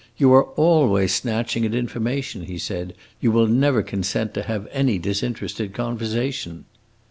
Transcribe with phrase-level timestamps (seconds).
[0.17, 4.97] "You are always snatching at information," he said; "you will never consent to have any
[4.97, 6.65] disinterested conversation."